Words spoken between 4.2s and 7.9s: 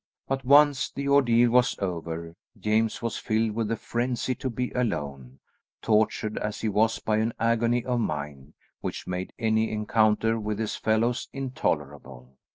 to be alone, tortured as he was by an agony